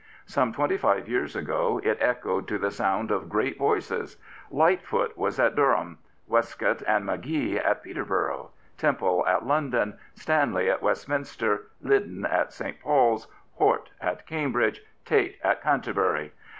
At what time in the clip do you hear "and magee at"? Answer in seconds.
6.87-7.83